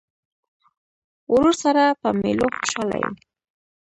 [1.33, 3.09] ورور سره په مېلو خوشحاله یې.